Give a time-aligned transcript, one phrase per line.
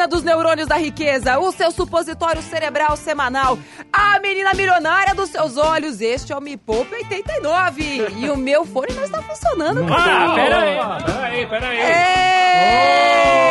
[0.00, 3.58] Começando a turbina dos neurônios da riqueza, o seu supositório cerebral semanal,
[3.92, 6.00] a menina milionária dos seus olhos.
[6.00, 10.34] Este é o Me Poupe 89 e o meu fone não está funcionando, Ah, cara.
[10.34, 11.78] pera aí, pera aí, pera aí.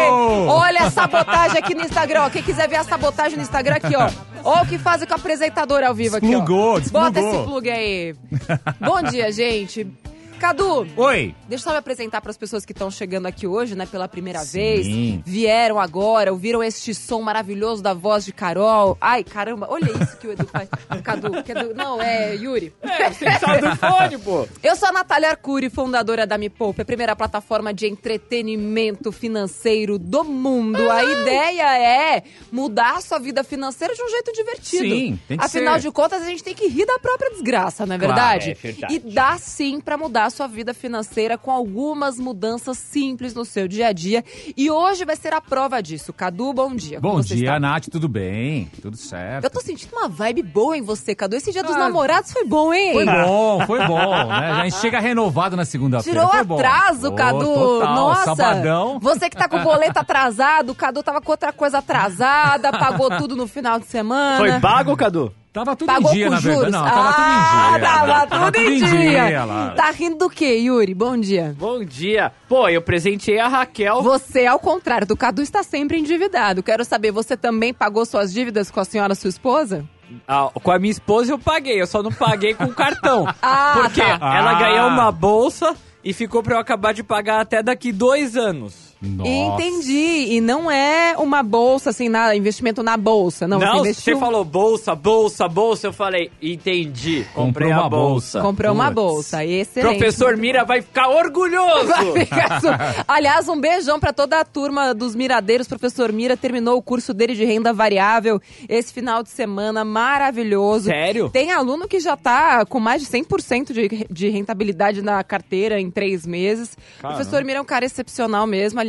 [0.05, 0.09] Ei!
[0.11, 0.47] Oh!
[0.51, 2.29] Olha a sabotagem aqui no Instagram, ó.
[2.29, 4.09] Quem quiser ver a sabotagem no Instagram aqui, ó.
[4.43, 6.79] Ó o que fazem com o apresentador ao vivo aqui, Desplugou, ó.
[6.79, 7.11] desplugou.
[7.11, 8.15] Bota esse plug aí.
[8.79, 9.85] Bom dia, gente.
[10.39, 11.35] Cadu, Oi.
[11.47, 14.07] Deixa eu só me apresentar para as pessoas que estão chegando aqui hoje, né, pela
[14.07, 14.51] primeira Sim.
[14.51, 14.87] vez.
[15.25, 18.97] Vieram agora, ouviram este som maravilhoso da voz de Carol.
[19.01, 20.69] Ai, caramba, olha isso que o Edu faz.
[21.03, 22.73] Cadu, que Edu, não, é Yuri.
[22.81, 24.47] É, você sabe do fone, pô.
[24.63, 29.99] Eu sou a Natália Arcuri, fundadora da Me Poupe, a primeira plataforma de entretenimento financeiro
[29.99, 30.89] do mundo.
[30.89, 34.83] A ideia é mudar a sua vida financeira de um jeito divertido.
[34.95, 35.81] Sim, tem que Afinal ser.
[35.81, 38.51] de contas, a gente tem que rir da própria desgraça, não é Claro, verdade?
[38.51, 38.95] é verdade.
[38.95, 43.87] E dá sim pra mudar sua vida financeira com algumas mudanças simples no seu dia
[43.87, 44.23] a dia.
[44.55, 46.11] E hoje vai ser a prova disso.
[46.13, 46.99] Cadu, bom dia.
[46.99, 47.59] Bom dia, está?
[47.59, 48.69] Nath, tudo bem?
[48.81, 49.43] Tudo certo.
[49.43, 51.35] Eu tô sentindo uma vibe boa em você, Cadu.
[51.35, 52.93] Esse dia dos Ah, namorados foi bom, hein?
[52.93, 54.51] Foi bom, foi bom, né?
[54.51, 56.19] A gente chega renovado na segunda-feira.
[56.19, 56.55] Tirou foi bom.
[56.55, 57.45] atraso, Ô, Cadu.
[57.53, 58.23] Total, Nossa.
[58.35, 58.99] sabadão.
[58.99, 63.09] Você que tá com o boleto atrasado, o Cadu tava com outra coisa atrasada, pagou
[63.17, 64.37] tudo no final de semana.
[64.37, 65.33] Foi pago, Cadu?
[65.51, 66.59] Tava tudo Pagou em dia, na juros?
[66.61, 66.71] verdade.
[66.71, 68.27] Não, tava ah, tudo em dia.
[68.27, 68.79] Tava, tudo, em
[69.27, 69.45] dia.
[69.45, 69.69] lá.
[69.75, 70.93] Tá rindo do quê, Yuri?
[70.93, 71.55] Bom dia.
[71.57, 72.31] Bom dia.
[72.47, 74.03] Pô, eu presenteei a Raquel.
[74.03, 76.61] Você, ao contrário do Cadu, está sempre endividado.
[76.61, 79.83] Quero saber, você também pagou suas dívidas com a senhora, sua esposa?
[80.27, 83.25] Ah, com a minha esposa eu paguei, eu só não paguei com o cartão.
[83.41, 84.19] Ah, porque tá.
[84.21, 84.59] ela Ah.
[84.59, 88.88] ganhou uma bolsa e ficou pra eu acabar de pagar até daqui dois anos.
[89.01, 89.29] Nossa.
[89.29, 90.25] Entendi.
[90.35, 93.47] E não é uma bolsa, assim, na, investimento na bolsa.
[93.47, 94.19] Não, Não, você você investiu...
[94.19, 95.87] falou bolsa, bolsa, bolsa.
[95.87, 97.25] Eu falei, entendi.
[97.33, 98.39] Comprei uma bolsa.
[98.39, 98.41] bolsa.
[98.41, 98.95] Comprou uma Puts.
[98.95, 99.45] bolsa.
[99.45, 99.97] Excelente.
[99.99, 101.87] Professor Mira vai ficar orgulhoso.
[102.13, 102.67] Vai ficar su-
[103.07, 105.67] Aliás, um beijão pra toda a turma dos Miradeiros.
[105.67, 110.85] Professor Mira terminou o curso dele de renda variável esse final de semana maravilhoso.
[110.85, 111.29] Sério?
[111.29, 115.89] Tem aluno que já tá com mais de 100% de, de rentabilidade na carteira em
[115.89, 116.75] três meses.
[117.01, 117.17] Caramba.
[117.17, 118.79] Professor Mira é um cara excepcional mesmo.
[118.79, 118.88] Aliás,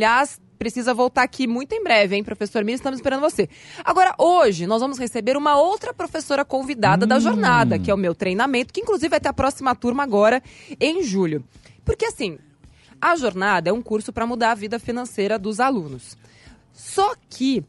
[0.57, 2.75] precisa voltar aqui muito em breve, hein, professor Mira?
[2.75, 3.49] Estamos esperando você.
[3.83, 8.13] Agora, hoje, nós vamos receber uma outra professora convidada da jornada, que é o meu
[8.13, 10.41] treinamento, que inclusive vai ter a próxima turma agora
[10.79, 11.43] em julho.
[11.83, 12.37] Porque assim,
[13.01, 16.15] a jornada é um curso para mudar a vida financeira dos alunos.
[16.71, 17.63] Só que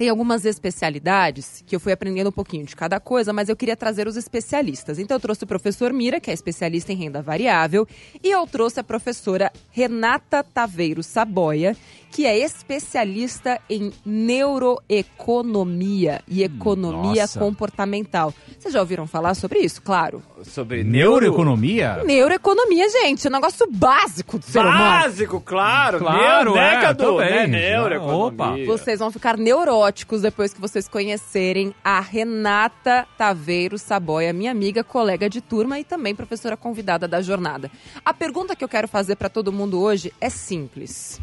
[0.00, 3.76] tem algumas especialidades que eu fui aprendendo um pouquinho de cada coisa, mas eu queria
[3.76, 4.98] trazer os especialistas.
[4.98, 7.86] Então eu trouxe o professor Mira, que é especialista em renda variável,
[8.24, 11.76] e eu trouxe a professora Renata Taveiro Saboia,
[12.10, 17.38] que é especialista em neuroeconomia e economia nossa.
[17.38, 18.34] comportamental.
[18.58, 19.80] Vocês já ouviram falar sobre isso?
[19.80, 20.22] Claro.
[20.42, 21.20] Sobre neuro...
[21.20, 22.02] Neuroeconomia?
[22.04, 24.78] Neuroeconomia, gente, é um negócio básico do ser humano.
[24.78, 25.98] Básico, claro.
[25.98, 27.46] Claro, né, é, também.
[27.46, 28.64] Né, neuroeconomia.
[28.64, 28.66] Opa.
[28.66, 35.28] Vocês vão ficar neuróticos depois que vocês conhecerem a Renata Taveiro Saboia, minha amiga, colega
[35.28, 37.70] de turma e também professora convidada da jornada.
[38.04, 41.20] A pergunta que eu quero fazer para todo mundo hoje é simples.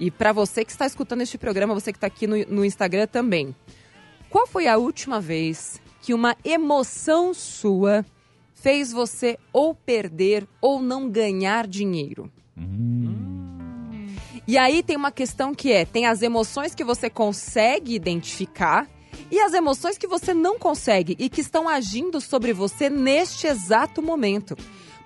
[0.00, 3.06] E para você que está escutando este programa, você que está aqui no, no Instagram
[3.06, 3.54] também.
[4.30, 8.04] Qual foi a última vez que uma emoção sua
[8.54, 12.32] fez você ou perder ou não ganhar dinheiro?
[14.48, 18.88] E aí tem uma questão que é: tem as emoções que você consegue identificar
[19.30, 24.02] e as emoções que você não consegue e que estão agindo sobre você neste exato
[24.02, 24.56] momento.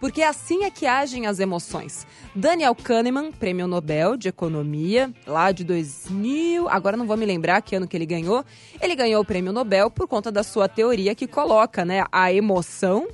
[0.01, 2.07] Porque assim é que agem as emoções.
[2.35, 7.77] Daniel Kahneman, prêmio Nobel de Economia, lá de 2000, agora não vou me lembrar que
[7.77, 8.45] ano que ele ganhou.
[8.81, 13.09] Ele ganhou o prêmio Nobel por conta da sua teoria que coloca né, a emoção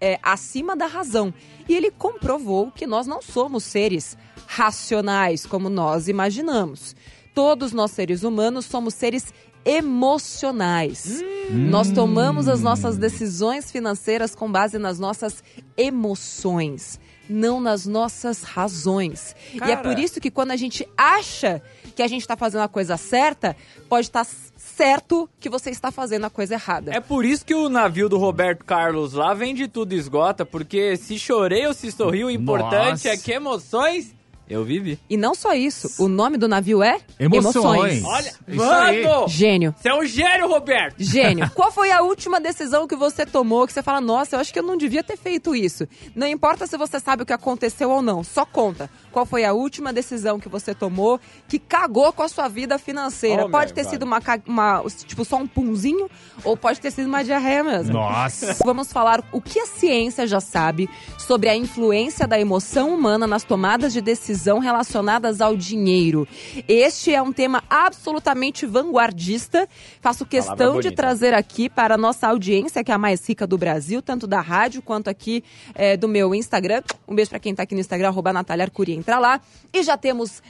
[0.00, 1.32] é, acima da razão.
[1.68, 6.96] E ele comprovou que nós não somos seres racionais como nós imaginamos.
[7.34, 9.32] Todos nós seres humanos somos seres
[9.64, 11.22] emocionais.
[11.50, 15.42] Nós tomamos as nossas decisões financeiras com base nas nossas
[15.76, 16.98] emoções,
[17.28, 19.34] não nas nossas razões.
[19.52, 19.82] E é Cara.
[19.82, 21.62] por isso que quando a gente acha
[21.94, 23.56] que a gente está fazendo a coisa certa,
[23.88, 24.26] pode estar
[24.56, 26.92] certo que você está fazendo a coisa errada.
[26.94, 31.18] É por isso que o navio do Roberto Carlos lá vende tudo esgota, porque se
[31.18, 33.08] chorei ou se sorri, o importante Nossa.
[33.10, 34.14] é que emoções
[34.48, 34.98] Eu vivi.
[35.08, 38.02] E não só isso, o nome do navio é Emoções.
[38.04, 39.02] Olha, Isso aí.
[39.04, 39.28] mano!
[39.28, 39.74] Gênio.
[39.80, 40.96] Você é um gênio, Roberto!
[40.98, 41.50] Gênio.
[41.54, 44.58] Qual foi a última decisão que você tomou que você fala, nossa, eu acho que
[44.58, 45.86] eu não devia ter feito isso?
[46.14, 48.90] Não importa se você sabe o que aconteceu ou não, só conta.
[49.10, 53.46] Qual foi a última decisão que você tomou que cagou com a sua vida financeira?
[53.46, 53.90] Oh, pode ter God.
[53.90, 56.10] sido uma, uma, tipo, só um punzinho
[56.44, 57.92] ou pode ter sido uma diarreia mesmo.
[57.94, 58.56] Nossa.
[58.64, 60.88] Vamos falar o que a ciência já sabe
[61.18, 64.00] sobre a influência da emoção humana nas tomadas de
[64.32, 66.26] decisão relacionadas ao dinheiro.
[66.66, 69.68] Este é um tema absolutamente vanguardista.
[70.00, 73.58] Faço questão de trazer aqui para a nossa audiência, que é a mais rica do
[73.58, 75.44] Brasil, tanto da rádio quanto aqui
[75.74, 76.82] eh, do meu Instagram.
[77.06, 79.40] Um beijo para quem tá aqui no Instagram, arroba Natália Arcuri, entra lá.
[79.72, 80.42] E já temos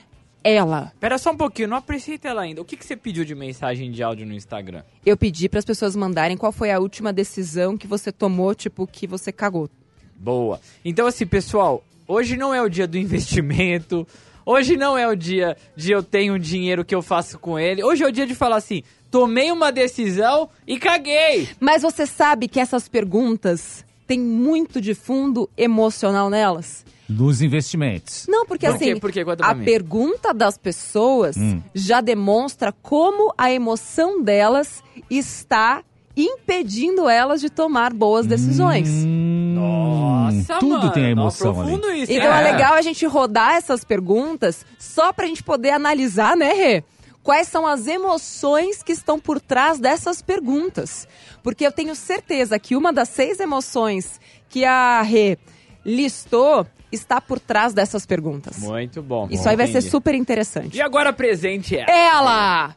[0.45, 0.93] ela.
[1.01, 2.63] Pera só um pouquinho, não apresenta ela ainda.
[2.63, 4.83] O que, que você pediu de mensagem de áudio no Instagram?
[5.05, 8.87] Eu pedi para as pessoas mandarem qual foi a última decisão que você tomou, tipo,
[8.87, 9.69] que você cagou.
[10.17, 10.61] Boa.
[10.85, 11.83] Então, assim, pessoal,
[12.13, 14.07] hoje não é o dia do investimento.
[14.45, 17.83] Hoje não é o dia de eu tenho um dinheiro que eu faço com ele.
[17.85, 21.49] Hoje é o dia de falar assim: tomei uma decisão e caguei.
[21.61, 26.85] Mas você sabe que essas perguntas têm muito de fundo emocional nelas?
[27.09, 28.27] Dos investimentos.
[28.29, 29.01] Não, porque Por assim, quê?
[29.01, 29.25] Por quê?
[29.25, 29.65] Conta pra a mim.
[29.65, 31.61] pergunta das pessoas Hum.
[31.75, 35.85] já demonstra como a emoção delas está
[36.17, 38.89] impedindo elas de tomar boas decisões.
[38.89, 42.03] Hum, Nossa, Tudo mano, tem a emoção não ali.
[42.03, 42.39] isso, Então hein?
[42.47, 46.85] é legal a gente rodar essas perguntas só pra gente poder analisar, né, Rê?
[47.23, 51.07] Quais são as emoções que estão por trás dessas perguntas?
[51.43, 55.39] Porque eu tenho certeza que uma das seis emoções que a Rê
[55.85, 58.59] listou está por trás dessas perguntas.
[58.59, 59.29] Muito bom.
[59.31, 59.91] Isso aí vai ser Entendi.
[59.91, 60.77] super interessante.
[60.77, 61.87] E agora presente é.
[61.89, 62.75] Ela!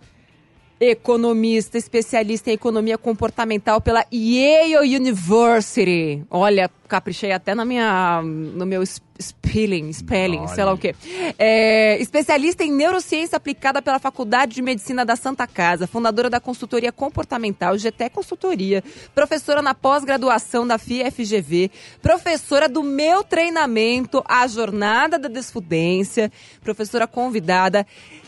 [0.79, 6.25] Economista, especialista em economia comportamental pela Yale University.
[6.29, 10.93] Olha, caprichei até na minha, no meu spelling, spelling, sei lá o quê.
[11.39, 16.91] É, especialista em neurociência aplicada pela Faculdade de Medicina da Santa Casa, fundadora da consultoria
[16.91, 18.83] comportamental GT Consultoria,
[19.13, 26.31] professora na pós-graduação da FIFGV, professora do meu treinamento A Jornada da Desfudência,
[26.61, 27.85] professora convidada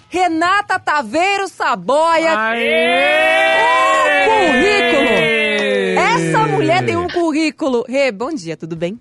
[0.10, 2.34] Renata Taveiro Saboia.
[4.24, 5.10] Um currículo!
[6.00, 7.86] Essa mulher tem um currículo.
[7.88, 9.00] Rê, bom dia, tudo bem?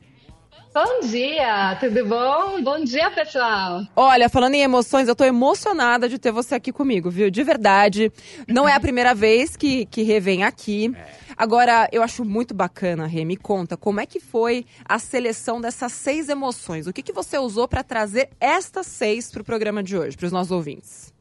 [0.77, 2.63] Bom dia, tudo bom?
[2.63, 3.83] Bom dia, pessoal.
[3.97, 7.31] Olha, falando em emoções, eu tô emocionada de ter você aqui comigo, viu?
[7.31, 8.13] De verdade.
[8.47, 10.95] Não é a primeira vez que, que Rê vem aqui.
[11.35, 13.25] Agora, eu acho muito bacana, Rê.
[13.25, 16.87] Me conta, como é que foi a seleção dessas seis emoções?
[16.87, 20.53] O que, que você usou pra trazer estas seis pro programa de hoje, pros nossos
[20.53, 21.16] ouvintes?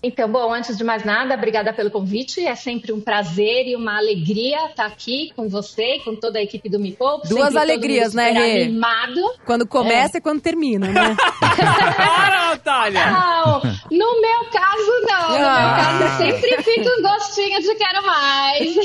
[0.00, 2.46] Então, bom, antes de mais nada, obrigada pelo convite.
[2.46, 6.42] É sempre um prazer e uma alegria estar aqui com você e com toda a
[6.42, 7.28] equipe do Me Poupe.
[7.28, 8.62] Duas Sempre alegrias, né, Rê?
[8.62, 9.20] animado.
[9.44, 11.16] Quando começa e quando termina, né?
[11.96, 13.10] Para, Natália!
[13.10, 13.60] Não,
[13.90, 15.30] no meu caso, não.
[15.30, 15.98] No Ah.
[15.98, 18.76] meu caso, sempre fica um gostinho de quero mais.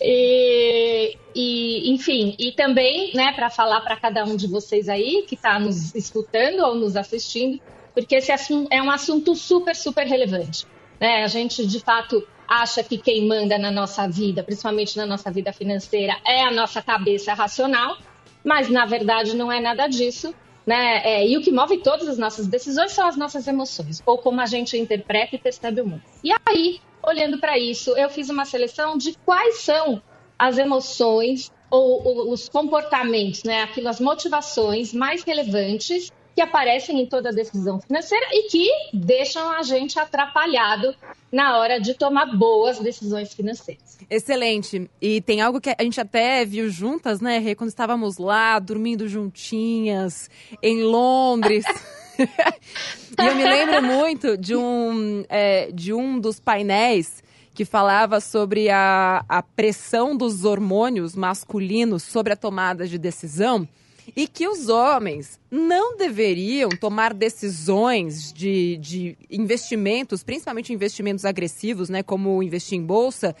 [0.00, 5.34] e, e, enfim, e também, né, para falar para cada um de vocês aí que
[5.36, 7.58] está nos escutando ou nos assistindo,
[7.94, 8.32] porque esse
[8.70, 10.66] é um assunto super, super relevante.
[11.00, 11.24] Né?
[11.24, 15.52] A gente, de fato, acha que quem manda na nossa vida, principalmente na nossa vida
[15.52, 17.96] financeira, é a nossa cabeça racional,
[18.44, 20.34] mas na verdade não é nada disso.
[20.64, 21.02] Né?
[21.04, 24.40] É, e o que move todas as nossas decisões são as nossas emoções, ou como
[24.40, 26.02] a gente interpreta e percebe o mundo.
[26.22, 30.00] E aí, olhando para isso, eu fiz uma seleção de quais são
[30.38, 33.62] as emoções ou, ou os comportamentos, né?
[33.62, 39.62] Aquilo, as motivações mais relevantes que aparecem em toda decisão financeira e que deixam a
[39.62, 40.94] gente atrapalhado
[41.30, 43.98] na hora de tomar boas decisões financeiras.
[44.08, 44.90] Excelente.
[45.00, 47.54] E tem algo que a gente até viu juntas, né, Rê?
[47.54, 50.28] Quando estávamos lá, dormindo juntinhas,
[50.62, 51.64] em Londres.
[52.18, 57.22] e eu me lembro muito de um, é, de um dos painéis
[57.54, 63.68] que falava sobre a, a pressão dos hormônios masculinos sobre a tomada de decisão
[64.16, 72.02] e que os homens não deveriam tomar decisões de, de investimentos, principalmente investimentos agressivos, né,
[72.02, 73.34] como investir em bolsa,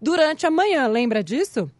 [0.00, 0.86] durante a manhã.
[0.86, 1.70] Lembra disso?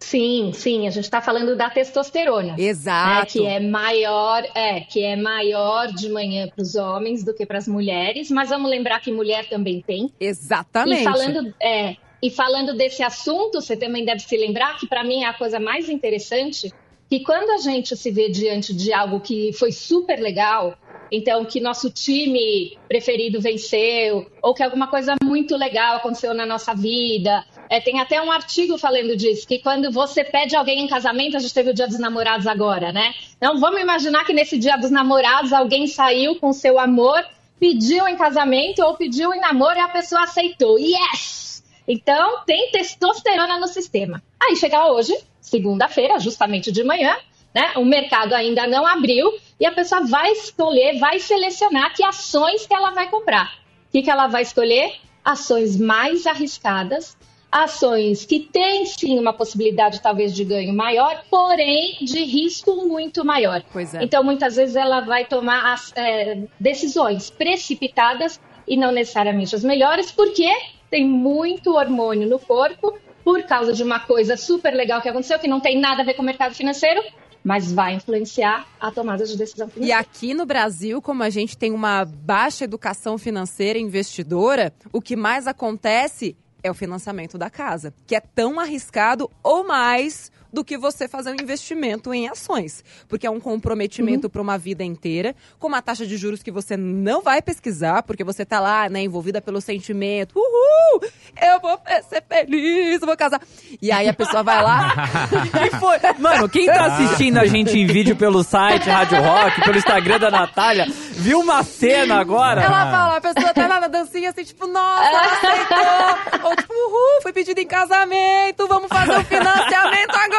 [0.00, 2.56] Sim, sim, a gente está falando da testosterona.
[2.56, 3.32] né, Exato.
[3.32, 7.58] que é maior, é, que é maior de manhã para os homens do que para
[7.58, 10.12] as mulheres, mas vamos lembrar que mulher também tem.
[10.20, 11.00] Exatamente.
[11.00, 15.24] E falando, é, e falando desse assunto, você também deve se lembrar que para mim
[15.24, 16.72] é a coisa mais interessante
[17.08, 20.76] que quando a gente se vê diante de algo que foi super legal,
[21.10, 26.74] então que nosso time preferido venceu, ou que alguma coisa muito legal aconteceu na nossa
[26.74, 27.44] vida.
[27.70, 31.40] É, tem até um artigo falando disso, que quando você pede alguém em casamento, a
[31.40, 33.14] gente teve o dia dos namorados agora, né?
[33.36, 37.24] Então vamos imaginar que nesse dia dos namorados alguém saiu com seu amor,
[37.58, 40.78] pediu em casamento ou pediu em namoro e a pessoa aceitou.
[40.78, 41.64] Yes!
[41.86, 44.22] Então tem testosterona no sistema.
[44.40, 45.16] Aí chega hoje,
[45.48, 47.16] segunda-feira, justamente de manhã,
[47.54, 47.72] né?
[47.76, 52.74] O mercado ainda não abriu e a pessoa vai escolher, vai selecionar que ações que
[52.74, 53.58] ela vai comprar.
[53.88, 54.92] O que, que ela vai escolher?
[55.24, 57.16] Ações mais arriscadas,
[57.50, 63.62] ações que têm sim uma possibilidade talvez de ganho maior, porém de risco muito maior.
[63.72, 64.04] Pois é.
[64.04, 70.12] Então muitas vezes ela vai tomar as, é, decisões precipitadas e não necessariamente as melhores,
[70.12, 70.48] porque
[70.90, 75.46] tem muito hormônio no corpo por causa de uma coisa super legal que aconteceu, que
[75.46, 76.98] não tem nada a ver com o mercado financeiro,
[77.44, 80.00] mas vai influenciar a tomada de decisão E financeira.
[80.00, 85.46] aqui no Brasil, como a gente tem uma baixa educação financeira investidora, o que mais
[85.46, 91.08] acontece é o financiamento da casa, que é tão arriscado ou mais do que você
[91.08, 95.82] fazer um investimento em ações, porque é um comprometimento para uma vida inteira, com uma
[95.82, 99.60] taxa de juros que você não vai pesquisar, porque você tá lá, né, envolvida pelo
[99.60, 101.00] sentimento, uhul,
[101.40, 101.78] eu vou
[102.08, 103.40] ser feliz, eu vou casar.
[103.80, 104.94] E aí a pessoa vai lá,
[105.66, 105.98] E foi.
[106.18, 110.30] Mano, quem tá assistindo a gente em vídeo pelo site Rádio Rock, pelo Instagram da
[110.30, 112.62] Natália, viu uma cena agora?
[112.62, 116.48] Ela fala, a pessoa tá lá na dancinha assim, tipo, nossa, ela aceitou.
[116.48, 120.37] Ou tipo, uhul, foi pedido em casamento, vamos fazer o financiamento agora.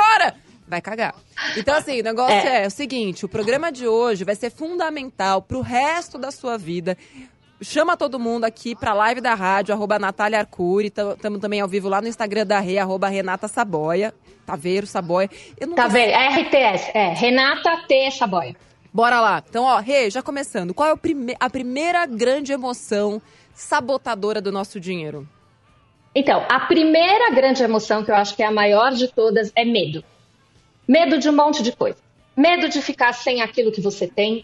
[0.68, 1.15] Vai cagar.
[1.58, 2.68] Então, assim, o negócio é.
[2.68, 6.96] o seguinte: o programa de hoje vai ser fundamental pro resto da sua vida.
[7.62, 10.88] Chama todo mundo aqui pra live da rádio, arroba Natália Arcuri.
[10.88, 14.13] Estamos também ao vivo lá no Instagram da Rê, arroba Renata Saboia.
[14.46, 15.29] Taveiro Saboia.
[15.60, 16.12] Eu não vendo?
[16.12, 18.12] É RTS, é Renata T.
[18.12, 18.56] Saboia.
[18.94, 19.44] Bora lá.
[19.48, 20.74] Então, ó, Rê, já começando.
[20.74, 23.22] Qual é prime- a primeira grande emoção
[23.53, 25.27] sabotadora do nosso dinheiro?
[26.13, 29.63] Então, a primeira grande emoção, que eu acho que é a maior de todas, é
[29.63, 30.04] medo.
[30.88, 31.98] Medo de um monte de coisa.
[32.36, 34.44] Medo de ficar sem aquilo que você tem.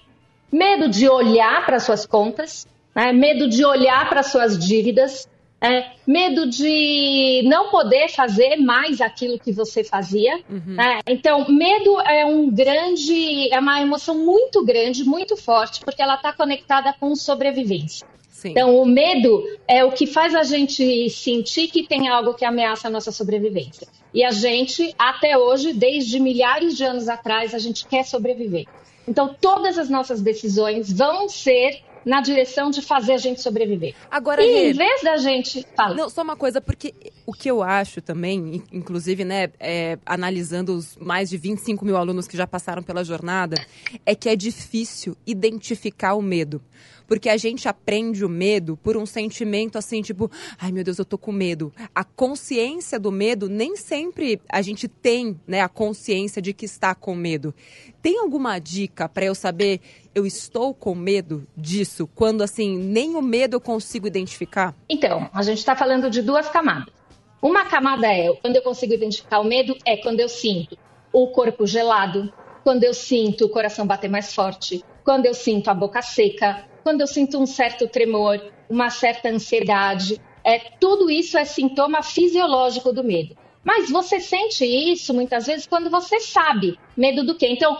[0.52, 2.68] Medo de olhar para suas contas.
[2.94, 3.12] né?
[3.12, 5.28] Medo de olhar para suas dívidas.
[5.60, 5.92] né?
[6.06, 10.40] Medo de não poder fazer mais aquilo que você fazia.
[10.76, 11.00] né?
[11.08, 16.32] Então, medo é um grande, é uma emoção muito grande, muito forte, porque ela está
[16.32, 18.06] conectada com sobrevivência.
[18.46, 18.52] Sim.
[18.52, 22.88] Então, o medo é o que faz a gente sentir que tem algo que ameaça
[22.88, 23.88] a nossa sobrevivência.
[24.14, 28.66] E a gente, até hoje, desde milhares de anos atrás, a gente quer sobreviver.
[29.08, 33.96] Então, todas as nossas decisões vão ser na direção de fazer a gente sobreviver.
[34.12, 35.66] Agora, E Rê, em vez da gente.
[35.75, 35.96] Fala.
[35.96, 36.94] Não, só uma coisa, porque
[37.25, 41.98] o que eu acho também, in- inclusive, né, é, analisando os mais de 25 mil
[41.98, 43.58] alunos que já passaram pela jornada,
[44.06, 46.62] é que é difícil identificar o medo.
[47.08, 51.06] Porque a gente aprende o medo por um sentimento assim, tipo, ai meu Deus, eu
[51.06, 51.72] tô com medo.
[51.94, 56.96] A consciência do medo, nem sempre a gente tem, né, a consciência de que está
[56.96, 57.54] com medo.
[58.02, 59.82] Tem alguma dica para eu saber,
[60.14, 64.76] eu estou com medo disso, quando assim, nem o medo eu consigo identificar?
[64.90, 66.94] Então, a gente está falando de duas camadas.
[67.42, 70.78] Uma camada é quando eu consigo identificar o medo, é quando eu sinto
[71.14, 72.34] o corpo gelado,
[72.64, 77.02] quando eu sinto o coração bater mais forte, quando eu sinto a boca seca, quando
[77.02, 80.20] eu sinto um certo tremor, uma certa ansiedade.
[80.44, 83.38] É, tudo isso é sintoma fisiológico do medo.
[83.64, 87.48] Mas você sente isso muitas vezes quando você sabe medo do quê?
[87.50, 87.78] Então,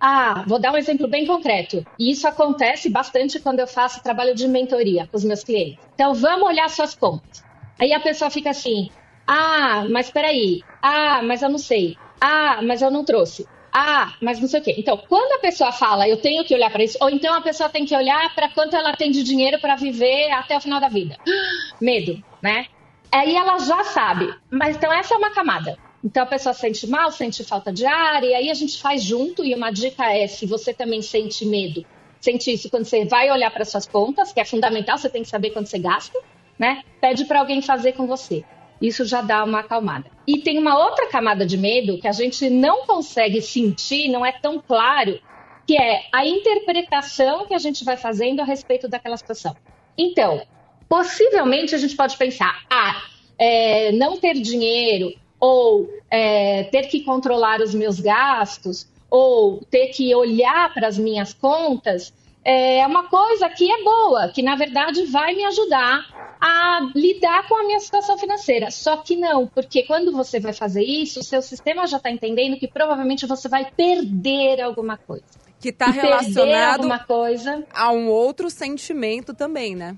[0.00, 1.84] ah, vou dar um exemplo bem concreto.
[1.98, 5.84] E isso acontece bastante quando eu faço trabalho de mentoria com os meus clientes.
[5.94, 7.42] Então, vamos olhar suas contas.
[7.78, 8.88] Aí a pessoa fica assim:
[9.26, 10.62] ah, mas peraí.
[10.80, 11.96] Ah, mas eu não sei.
[12.20, 13.46] Ah, mas eu não trouxe.
[13.72, 14.74] Ah, mas não sei o quê.
[14.78, 17.68] Então, quando a pessoa fala, eu tenho que olhar para isso, ou então a pessoa
[17.68, 20.88] tem que olhar para quanto ela tem de dinheiro para viver até o final da
[20.88, 21.16] vida.
[21.80, 22.66] Medo, né?
[23.12, 24.32] Aí ela já sabe.
[24.50, 25.78] Mas então essa é uma camada.
[26.04, 29.44] Então a pessoa sente mal, sente falta de ar, e aí a gente faz junto.
[29.44, 31.84] E uma dica é: se você também sente medo,
[32.20, 35.28] sente isso quando você vai olhar para suas contas, que é fundamental, você tem que
[35.28, 36.18] saber quanto você gasta,
[36.58, 36.82] né?
[37.00, 38.44] Pede para alguém fazer com você.
[38.80, 40.17] Isso já dá uma acalmada.
[40.28, 44.30] E tem uma outra camada de medo que a gente não consegue sentir, não é
[44.30, 45.18] tão claro,
[45.66, 49.56] que é a interpretação que a gente vai fazendo a respeito daquela situação.
[49.96, 50.42] Então,
[50.86, 53.04] possivelmente a gente pode pensar, ah,
[53.38, 60.14] é, não ter dinheiro, ou é, ter que controlar os meus gastos, ou ter que
[60.14, 62.12] olhar para as minhas contas,
[62.48, 66.06] é uma coisa que é boa, que na verdade vai me ajudar
[66.40, 68.70] a lidar com a minha situação financeira.
[68.70, 72.58] Só que não, porque quando você vai fazer isso, o seu sistema já está entendendo
[72.58, 75.24] que provavelmente você vai perder alguma coisa.
[75.60, 77.64] Que tá e perder relacionado alguma coisa.
[77.74, 79.96] a um outro sentimento também, né?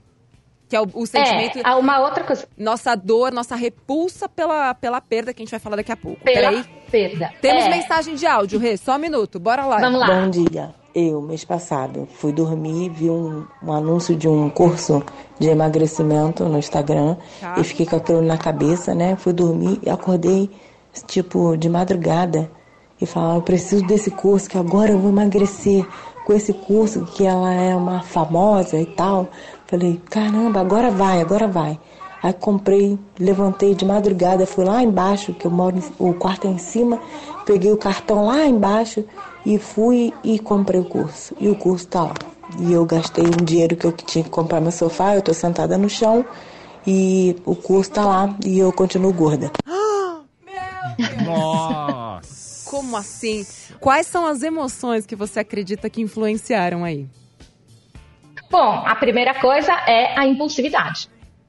[0.68, 1.58] Que é o, o sentimento.
[1.58, 2.48] É, a uma outra coisa.
[2.56, 6.20] Nossa dor, nossa repulsa pela, pela perda que a gente vai falar daqui a pouco.
[6.24, 6.64] Pela Peraí.
[6.90, 7.32] perda.
[7.40, 8.76] Temos É, mensagem de áudio, Rê.
[8.76, 9.38] Só um minuto.
[9.38, 9.78] Bora lá.
[9.78, 10.06] Vamos lá.
[10.06, 10.79] Bom dia.
[10.92, 15.00] Eu, mês passado, fui dormir, vi um, um anúncio de um curso
[15.38, 17.54] de emagrecimento no Instagram Tá.
[17.58, 19.14] e fiquei com aquilo na cabeça, né?
[19.16, 20.50] Fui dormir e acordei,
[21.06, 22.50] tipo, de madrugada
[23.00, 25.86] e falava, eu preciso desse curso, que agora eu vou emagrecer
[26.26, 29.28] com esse curso, que ela é uma famosa e tal.
[29.68, 31.78] Falei, caramba, agora vai, agora vai.
[32.22, 36.58] Aí comprei, levantei de madrugada, fui lá embaixo, que eu moro, o quarto é em
[36.58, 37.00] cima,
[37.50, 39.04] peguei o cartão lá embaixo
[39.44, 41.34] e fui e comprei o curso.
[41.40, 42.14] E o curso tá lá.
[42.60, 45.76] E eu gastei um dinheiro que eu tinha que comprar meu sofá, eu tô sentada
[45.76, 46.24] no chão
[46.86, 49.50] e o curso tá lá e eu continuo gorda.
[51.24, 52.70] Nossa.
[52.70, 53.44] Como assim?
[53.80, 57.08] Quais são as emoções que você acredita que influenciaram aí?
[58.48, 61.08] Bom, a primeira coisa é a impulsividade.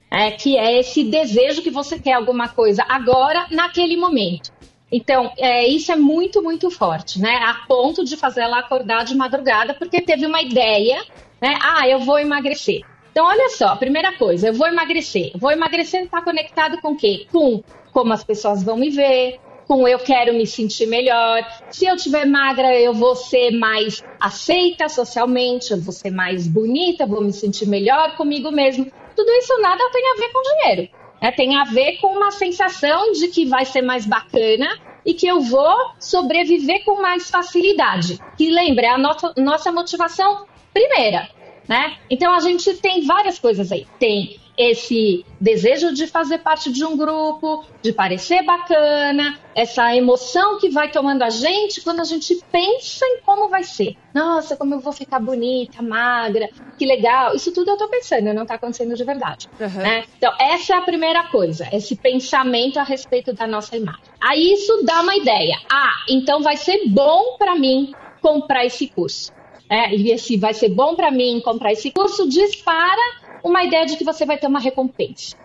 [0.10, 4.52] É, que é esse desejo que você quer alguma coisa agora, naquele momento.
[4.92, 7.38] Então, é, isso é muito, muito forte, né?
[7.44, 11.02] A ponto de fazer ela acordar de madrugada, porque teve uma ideia,
[11.42, 11.58] né?
[11.62, 12.82] Ah, eu vou emagrecer.
[13.12, 15.32] Então, olha só, primeira coisa, eu vou emagrecer.
[15.36, 17.28] Vou emagrecer está conectado com o quê?
[17.32, 21.46] Com como as pessoas vão me ver, com eu quero me sentir melhor.
[21.70, 27.06] Se eu tiver magra, eu vou ser mais aceita socialmente, eu vou ser mais bonita,
[27.06, 28.86] vou me sentir melhor comigo mesmo.
[29.16, 31.01] Tudo isso nada tem a ver com dinheiro.
[31.22, 31.32] Né?
[31.32, 34.68] Tem a ver com uma sensação de que vai ser mais bacana
[35.06, 38.20] e que eu vou sobreviver com mais facilidade.
[38.38, 41.30] Que lembra, é a nossa, nossa motivação primeira.
[41.68, 41.98] Né?
[42.10, 43.86] Então a gente tem várias coisas aí.
[44.00, 50.70] Tem esse desejo de fazer parte de um grupo, de parecer bacana, essa emoção que
[50.70, 53.96] vai tomando a gente quando a gente pensa em como vai ser.
[54.14, 57.36] Nossa, como eu vou ficar bonita, magra, que legal.
[57.36, 59.50] Isso tudo eu tô pensando, não tá acontecendo de verdade.
[59.60, 59.82] Uhum.
[59.82, 60.04] né?
[60.18, 64.02] Então, essa é a primeira coisa, esse pensamento a respeito da nossa imagem.
[64.20, 65.58] Aí isso dá uma ideia.
[65.72, 69.32] Ah, então vai ser bom para mim comprar esse curso.
[69.70, 73.96] É, e esse vai ser bom para mim comprar esse curso, dispara uma ideia de
[73.98, 75.36] que você vai ter uma recompensa.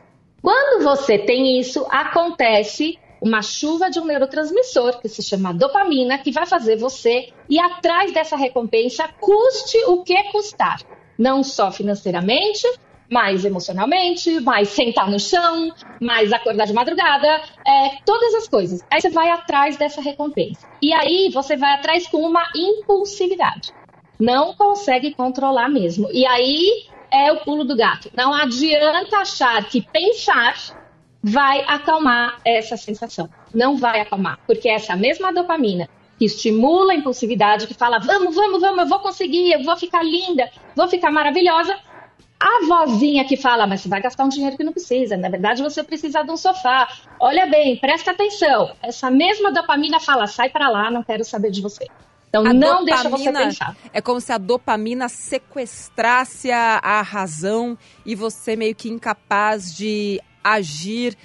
[0.43, 6.31] Quando você tem isso, acontece uma chuva de um neurotransmissor que se chama dopamina, que
[6.31, 10.81] vai fazer você ir atrás dessa recompensa, custe o que custar.
[11.19, 12.67] Não só financeiramente,
[13.11, 18.85] mas emocionalmente, mais sentar no chão, mais acordar de madrugada, é, todas as coisas.
[18.91, 20.67] Aí você vai atrás dessa recompensa.
[20.83, 23.73] E aí você vai atrás com uma impulsividade.
[24.19, 26.09] Não consegue controlar mesmo.
[26.13, 28.11] E aí é o pulo do gato.
[28.15, 30.55] Não adianta achar que pensar
[31.23, 33.29] vai acalmar essa sensação.
[33.55, 38.61] Não vai acalmar, porque essa mesma dopamina que estimula a impulsividade, que fala vamos, vamos,
[38.61, 41.77] vamos, eu vou conseguir, eu vou ficar linda, vou ficar maravilhosa.
[42.39, 45.17] A vozinha que fala, mas você vai gastar um dinheiro que não precisa.
[45.17, 46.87] Na verdade, você precisa de um sofá.
[47.19, 48.73] Olha bem, presta atenção.
[48.83, 51.87] Essa mesma dopamina fala, sai pra lá, não quero saber de você.
[52.29, 53.77] Então A não deixa você dopamina pensar.
[53.93, 60.21] É como se a dopamina sequestrasse a, a razão e você meio que incapaz de
[60.43, 61.17] agir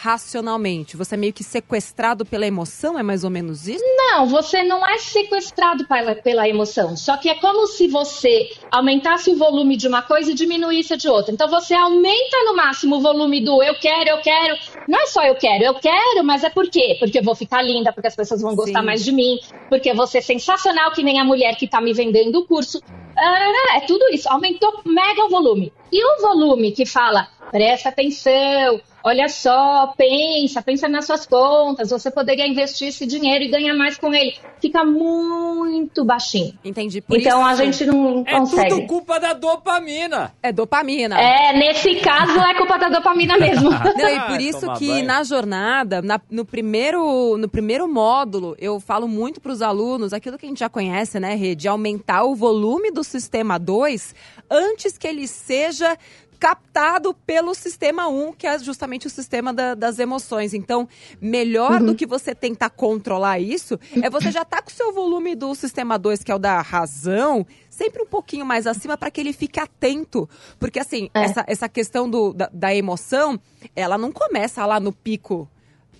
[0.00, 0.96] racionalmente.
[0.96, 3.82] Você é meio que sequestrado pela emoção, é mais ou menos isso?
[3.96, 6.96] Não, você não é sequestrado pela, pela emoção.
[6.96, 10.96] Só que é como se você aumentasse o volume de uma coisa e diminuísse a
[10.96, 11.34] de outra.
[11.34, 14.56] Então você aumenta no máximo o volume do eu quero, eu quero.
[14.86, 16.96] Não é só eu quero, eu quero, mas é por quê?
[17.00, 18.86] Porque eu vou ficar linda, porque as pessoas vão gostar Sim.
[18.86, 22.38] mais de mim, porque vou ser sensacional que nem a mulher que tá me vendendo
[22.38, 22.80] o curso.
[23.18, 24.28] Ah, é tudo isso.
[24.30, 25.72] Aumentou mega o volume.
[25.90, 32.10] E o volume que fala, presta atenção, olha só, pensa, pensa nas suas contas, você
[32.10, 34.34] poderia investir esse dinheiro e ganhar mais com ele.
[34.60, 36.52] Fica muito baixinho.
[36.62, 37.00] Entendi.
[37.00, 38.68] Por então a isso gente não É consegue.
[38.68, 40.34] tudo culpa da dopamina.
[40.42, 41.18] é dopamina.
[41.18, 43.70] É, nesse caso é culpa da dopamina mesmo.
[43.70, 45.06] Não, e por isso que banho.
[45.06, 50.36] na jornada, na- no, primeiro, no primeiro módulo, eu falo muito para os alunos aquilo
[50.36, 51.54] que a gente já conhece, né, Rê?
[51.54, 54.14] De aumentar o volume do sistema 2
[54.50, 55.96] antes que ele seja
[56.38, 60.54] captado pelo sistema 1, que é justamente o sistema da- das emoções.
[60.54, 60.88] Então,
[61.20, 65.34] melhor do que você tentar controlar isso, é você já tá com o seu volume
[65.34, 69.20] do sistema 2, que é o da razão, sempre um pouquinho mais acima para que
[69.20, 70.28] ele fique atento.
[70.60, 71.24] Porque, assim, É.
[71.24, 73.40] essa, essa questão do, da, da emoção,
[73.74, 75.48] ela não começa lá no pico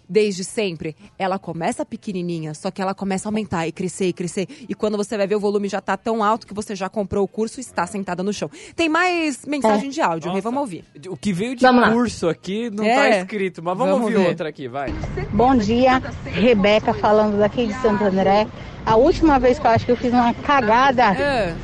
[0.08, 4.48] desde sempre, ela começa pequenininha, só que ela começa a aumentar e crescer e crescer.
[4.68, 7.24] E quando você vai ver, o volume já tá tão alto que você já comprou
[7.24, 8.50] o curso e está sentada no chão.
[8.74, 10.84] Tem mais mensagem de áudio, Rê, vamos ouvir.
[11.08, 11.92] O que veio de Vamos lá.
[11.92, 12.94] curso aqui não É.
[12.94, 14.28] tá escrito, mas vamos, Vamos ouvir ver.
[14.30, 14.92] outra aqui, vai.
[15.32, 18.46] Bom dia, Rebeca falando daqui de Santo André.
[18.86, 21.54] A última vez que eu acho que eu fiz uma cagada Ah,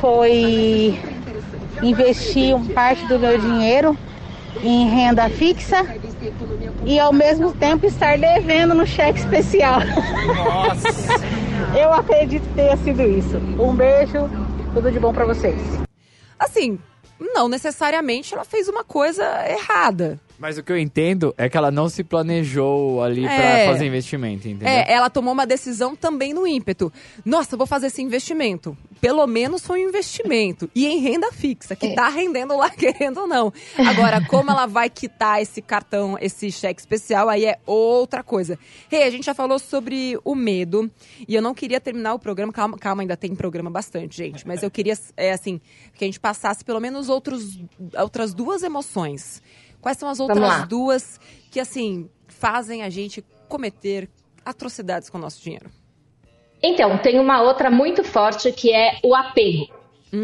[0.00, 0.98] foi
[1.82, 3.96] investir um parte do meu dinheiro
[4.62, 5.84] em renda fixa
[6.84, 9.80] e ao mesmo tempo estar devendo no cheque especial.
[10.26, 10.88] Nossa.
[11.78, 13.36] Eu acredito que tenha sido isso.
[13.58, 14.28] Um beijo,
[14.72, 15.60] tudo de bom pra vocês.
[16.38, 16.78] assim,
[17.20, 20.18] não necessariamente ela fez uma coisa errada.
[20.38, 23.64] Mas o que eu entendo é que ela não se planejou ali É.
[23.64, 24.68] pra fazer investimento, entendeu?
[24.68, 26.92] É, ela tomou uma decisão também no ímpeto.
[27.24, 28.76] Nossa, vou fazer esse investimento.
[29.00, 30.70] Pelo menos foi um investimento.
[30.74, 31.94] E em renda fixa, que É.
[31.94, 33.52] tá rendendo lá, querendo ou não.
[33.76, 38.58] Agora, como ela vai quitar esse cartão, esse cheque especial, aí é outra coisa.
[38.88, 40.88] Rei, a gente já falou sobre o medo.
[41.26, 42.52] E eu não queria terminar o programa.
[42.52, 44.46] Calma, calma ainda tem programa bastante, gente.
[44.46, 45.60] Mas eu queria, é, assim,
[45.94, 47.58] que a gente passasse pelo menos outros,
[47.98, 49.42] outras duas emoções.
[49.88, 51.18] Quais são as outras duas
[51.50, 54.06] que, assim, fazem a gente cometer
[54.44, 55.70] atrocidades com o nosso dinheiro?
[56.62, 59.66] Então, tem uma outra muito forte que é o apego,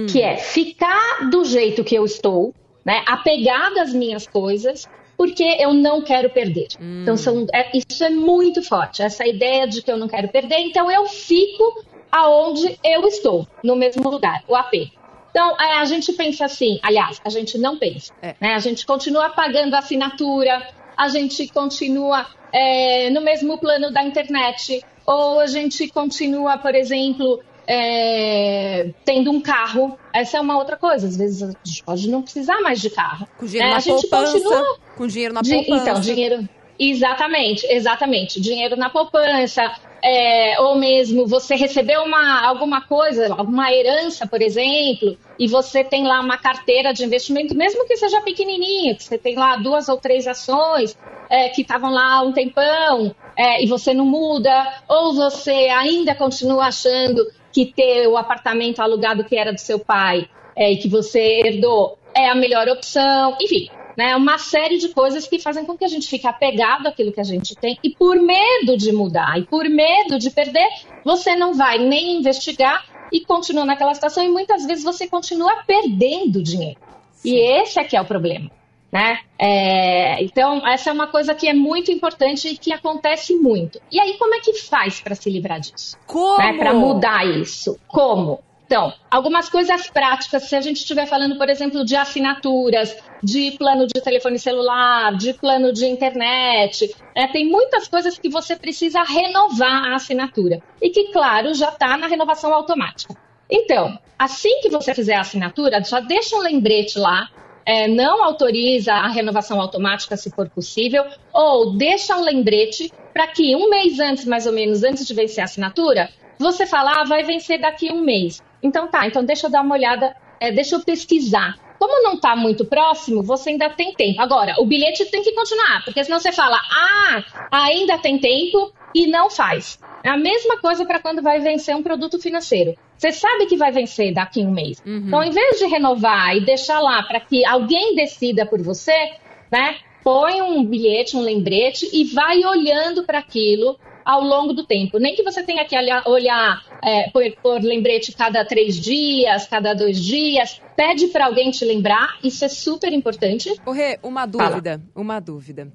[0.06, 2.52] que é ficar do jeito que eu estou,
[2.84, 6.66] né, apegada às minhas coisas, porque eu não quero perder.
[7.02, 10.58] Então, são, é- isso é muito forte, essa ideia de que eu não quero perder,
[10.58, 14.92] então eu fico aonde eu estou, no mesmo lugar, o apego.
[15.36, 18.12] Então, é, a gente pensa assim, aliás, a gente não pensa.
[18.22, 18.36] É.
[18.40, 18.54] né?
[18.54, 20.62] A gente continua pagando a assinatura,
[20.96, 27.40] a gente continua é, no mesmo plano da internet, ou a gente continua, por exemplo,
[27.66, 29.98] é, tendo um carro.
[30.12, 31.08] Essa é uma outra coisa.
[31.08, 33.26] Às vezes a gente pode não precisar mais de carro.
[33.36, 34.32] Com dinheiro É, na a gente poupança.
[34.38, 35.82] continua Com dinheiro na Di- poupança.
[35.90, 36.48] Então, dinheiro.
[36.78, 38.40] Exatamente, exatamente.
[38.40, 39.62] Dinheiro na poupança,
[40.02, 46.04] é, ou mesmo você recebeu uma, alguma coisa, alguma herança, por exemplo, e você tem
[46.04, 49.96] lá uma carteira de investimento, mesmo que seja pequenininha, que você tem lá duas ou
[49.96, 50.96] três ações
[51.30, 56.14] é, que estavam lá há um tempão é, e você não muda, ou você ainda
[56.14, 60.88] continua achando que ter o apartamento alugado que era do seu pai é, e que
[60.88, 64.16] você herdou é a melhor opção, enfim né?
[64.16, 67.24] Uma série de coisas que fazem com que a gente fique apegado àquilo que a
[67.24, 70.68] gente tem e por medo de mudar e por medo de perder,
[71.04, 76.42] você não vai nem investigar e continua naquela situação e muitas vezes você continua perdendo
[76.42, 76.80] dinheiro.
[77.24, 78.50] E esse é que é o problema.
[78.92, 79.18] Né?
[79.36, 83.80] É, então, essa é uma coisa que é muito importante e que acontece muito.
[83.90, 85.96] E aí, como é que faz para se livrar disso?
[86.06, 86.38] Como?
[86.38, 87.76] né, para mudar isso.
[87.88, 88.40] Como?
[88.74, 93.86] Então, algumas coisas práticas, se a gente estiver falando, por exemplo, de assinaturas, de plano
[93.86, 99.92] de telefone celular, de plano de internet, né, tem muitas coisas que você precisa renovar
[99.92, 100.60] a assinatura.
[100.82, 103.14] E que, claro, já está na renovação automática.
[103.48, 107.28] Então, assim que você fizer a assinatura, já deixa um lembrete lá,
[107.64, 113.54] é, não autoriza a renovação automática se for possível, ou deixa um lembrete para que
[113.54, 117.22] um mês antes, mais ou menos, antes de vencer a assinatura, você fala, ah, vai
[117.22, 118.42] vencer daqui a um mês.
[118.64, 121.54] Então tá, então deixa eu dar uma olhada, é, deixa eu pesquisar.
[121.78, 124.22] Como não está muito próximo, você ainda tem tempo.
[124.22, 129.06] Agora, o bilhete tem que continuar, porque senão você fala, ah, ainda tem tempo e
[129.06, 129.78] não faz.
[130.02, 132.74] É a mesma coisa para quando vai vencer um produto financeiro.
[132.96, 134.82] Você sabe que vai vencer daqui a um mês.
[135.08, 139.12] Então, em vez de renovar e deixar lá para que alguém decida por você,
[139.52, 139.76] né?
[140.02, 144.98] Põe um bilhete, um lembrete e vai olhando para aquilo ao longo do tempo.
[144.98, 149.98] Nem que você tenha que olhar, é, por, por lembrete cada três dias, cada dois
[149.98, 150.60] dias.
[150.76, 153.50] Pede para alguém te lembrar, isso é super importante.
[153.66, 155.72] Rê, uma dúvida, uma dúvida.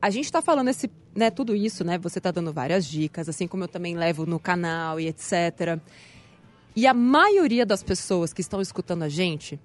[0.00, 1.98] A gente tá falando esse, né, tudo isso, né?
[1.98, 5.78] Você tá dando várias dicas, assim como eu também levo no canal e etc.
[6.74, 9.60] E a maioria das pessoas que estão escutando a gente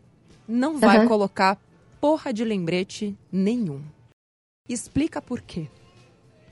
[0.47, 1.59] não vai colocar
[1.99, 3.81] porra de lembrete nenhum.
[4.69, 5.67] Explica por quê.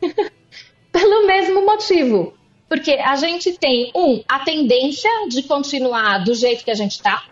[1.05, 2.33] Pelo mesmo motivo.
[2.67, 7.23] Porque a gente tem, um, a tendência de continuar do jeito que a gente está,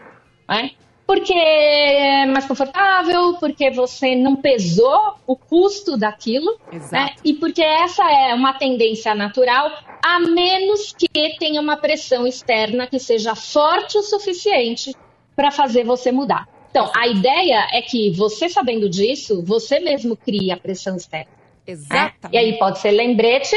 [0.47, 0.69] né?
[1.07, 6.55] Porque é mais confortável, porque você não pesou o custo daquilo,
[6.91, 7.15] né?
[7.25, 9.71] E porque essa é uma tendência natural,
[10.05, 14.95] a menos que tenha uma pressão externa que seja forte o suficiente
[15.35, 16.47] para fazer você mudar.
[16.69, 21.42] Então, a ideia é que você sabendo disso, você mesmo cria a pressão externa.
[21.67, 21.73] Né?
[21.73, 22.33] Exatamente.
[22.33, 23.55] E aí pode ser lembrete,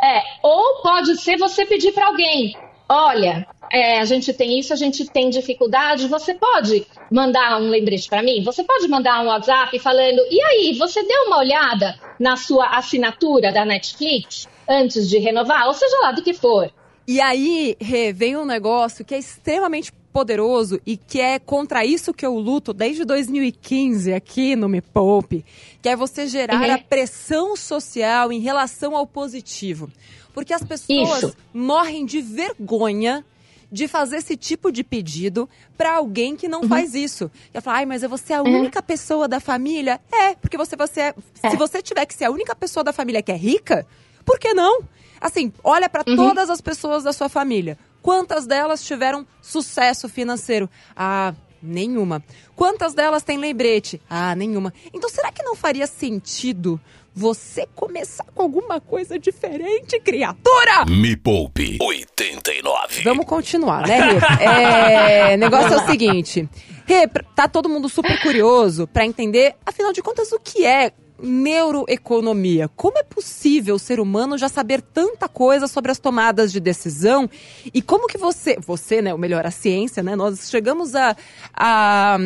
[0.00, 2.56] é, ou pode ser você pedir para alguém:
[2.88, 6.08] olha, é, a gente tem isso, a gente tem dificuldade.
[6.08, 8.42] Você pode mandar um lembrete para mim?
[8.44, 13.52] Você pode mandar um WhatsApp falando: e aí, você deu uma olhada na sua assinatura
[13.52, 15.66] da Netflix antes de renovar?
[15.66, 16.70] Ou seja lá do que for.
[17.06, 22.12] E aí, Rê, vem um negócio que é extremamente poderoso e que é contra isso
[22.12, 25.44] que eu luto desde 2015 aqui no Me Poupe,
[25.80, 26.74] que é você gerar Uhum.
[26.74, 29.88] a pressão social em relação ao positivo.
[30.34, 31.36] Porque as pessoas Isso.
[31.54, 33.24] morrem de vergonha
[33.70, 37.30] de fazer esse tipo de pedido para alguém que não faz isso.
[37.54, 40.00] E falar, ai, mas vou ser a única pessoa da família?
[40.12, 41.50] É, porque você, você é, É.
[41.50, 43.86] se você tiver que ser a única pessoa da família que é rica,
[44.24, 44.80] por que não?
[45.20, 47.76] Assim, olha para todas as pessoas da sua família.
[48.08, 50.66] Quantas delas tiveram sucesso financeiro?
[50.96, 52.24] Ah, nenhuma.
[52.56, 54.00] Quantas delas têm lembrete?
[54.08, 54.72] Ah, nenhuma.
[54.94, 56.80] Então será que não faria sentido
[57.14, 60.86] você começar com alguma coisa diferente, criatura?
[60.88, 63.02] Me Poupe 89.
[63.02, 65.32] Vamos continuar, né, Rê?
[65.32, 66.48] É, negócio é o seguinte.
[66.86, 72.68] Rê, tá todo mundo super curioso pra entender, afinal de contas, o que é neuroeconomia.
[72.68, 77.28] Como é possível o ser humano já saber tanta coisa sobre as tomadas de decisão?
[77.72, 81.16] E como que você, você, né, ou melhor, a ciência, né, nós chegamos a,
[81.52, 82.16] a,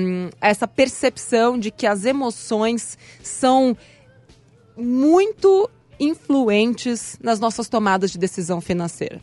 [0.40, 3.76] a essa percepção de que as emoções são
[4.76, 9.20] muito influentes nas nossas tomadas de decisão financeira.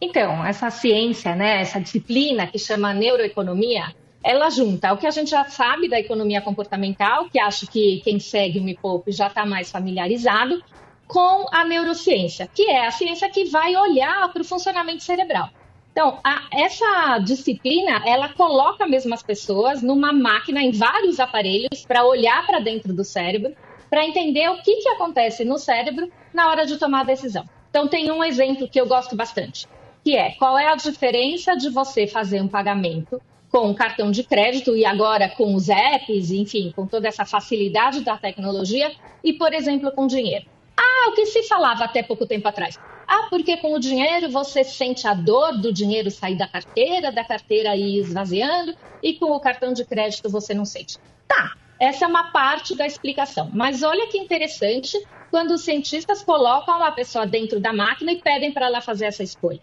[0.00, 3.94] Então, essa ciência, né, essa disciplina que chama neuroeconomia,
[4.26, 8.18] ela junta o que a gente já sabe da economia comportamental, que acho que quem
[8.18, 10.60] segue o Me Poupe já está mais familiarizado,
[11.06, 15.48] com a neurociência, que é a ciência que vai olhar para o funcionamento cerebral.
[15.92, 22.04] Então, a- essa disciplina, ela coloca mesmo as pessoas numa máquina, em vários aparelhos, para
[22.04, 23.54] olhar para dentro do cérebro,
[23.88, 27.44] para entender o que, que acontece no cérebro na hora de tomar a decisão.
[27.70, 29.66] Então, tem um exemplo que eu gosto bastante,
[30.04, 34.76] que é qual é a diferença de você fazer um pagamento com cartão de crédito
[34.76, 39.90] e agora com os apps, enfim, com toda essa facilidade da tecnologia, e, por exemplo,
[39.92, 40.44] com dinheiro.
[40.78, 42.78] Ah, o que se falava até pouco tempo atrás?
[43.08, 47.24] Ah, porque com o dinheiro você sente a dor do dinheiro sair da carteira, da
[47.24, 50.98] carteira ir esvaziando, e com o cartão de crédito você não sente.
[51.28, 53.50] Tá, essa é uma parte da explicação.
[53.54, 54.98] Mas olha que interessante
[55.30, 59.22] quando os cientistas colocam a pessoa dentro da máquina e pedem para ela fazer essa
[59.22, 59.60] escolha.